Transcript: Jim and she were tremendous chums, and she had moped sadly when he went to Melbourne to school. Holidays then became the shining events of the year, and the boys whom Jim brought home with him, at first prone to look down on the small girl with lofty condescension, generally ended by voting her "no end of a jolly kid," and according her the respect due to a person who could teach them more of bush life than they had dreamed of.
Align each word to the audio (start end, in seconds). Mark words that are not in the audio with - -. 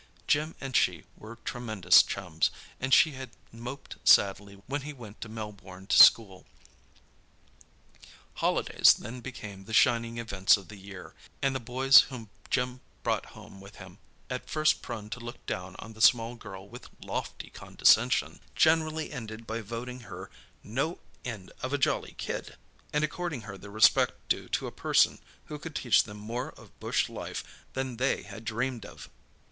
Jim 0.25 0.55
and 0.59 0.75
she 0.75 1.03
were 1.15 1.35
tremendous 1.45 2.01
chums, 2.01 2.49
and 2.79 2.91
she 2.91 3.11
had 3.11 3.29
moped 3.51 3.97
sadly 4.03 4.55
when 4.65 4.81
he 4.81 4.93
went 4.93 5.21
to 5.21 5.29
Melbourne 5.29 5.85
to 5.85 6.03
school. 6.03 6.47
Holidays 8.33 8.95
then 8.95 9.21
became 9.21 9.65
the 9.65 9.73
shining 9.75 10.17
events 10.17 10.57
of 10.57 10.69
the 10.69 10.75
year, 10.77 11.13
and 11.39 11.53
the 11.55 11.59
boys 11.59 12.01
whom 12.09 12.31
Jim 12.49 12.81
brought 13.03 13.27
home 13.37 13.61
with 13.61 13.75
him, 13.75 13.99
at 14.27 14.49
first 14.49 14.81
prone 14.81 15.11
to 15.11 15.19
look 15.19 15.45
down 15.45 15.75
on 15.77 15.93
the 15.93 16.01
small 16.01 16.33
girl 16.33 16.67
with 16.67 16.89
lofty 16.99 17.51
condescension, 17.51 18.39
generally 18.55 19.11
ended 19.11 19.45
by 19.45 19.61
voting 19.61 19.99
her 19.99 20.31
"no 20.63 20.97
end 21.23 21.51
of 21.61 21.73
a 21.73 21.77
jolly 21.77 22.15
kid," 22.17 22.55
and 22.91 23.03
according 23.03 23.41
her 23.41 23.55
the 23.55 23.69
respect 23.69 24.13
due 24.29 24.49
to 24.49 24.65
a 24.65 24.71
person 24.71 25.19
who 25.45 25.59
could 25.59 25.75
teach 25.75 26.01
them 26.05 26.17
more 26.17 26.53
of 26.53 26.79
bush 26.79 27.07
life 27.07 27.43
than 27.73 27.97
they 27.97 28.23
had 28.23 28.43
dreamed 28.43 28.83
of. 28.83 29.07